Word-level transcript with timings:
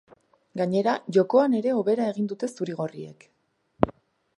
Gainera, 0.61 0.95
jokoan 1.19 1.57
ere 1.59 1.75
hobera 1.83 2.09
egin 2.15 2.33
dute 2.33 2.53
zuri-gorriek. 2.57 3.31